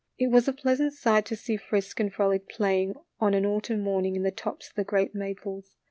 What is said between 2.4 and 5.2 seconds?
playing on an autumn morning in the tops of the great